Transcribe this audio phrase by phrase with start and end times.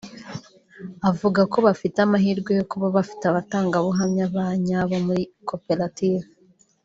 [1.09, 6.27] avuga ko bafite amahirwe yo kuba bafite abatangabuhamya ba nyabo muri koperative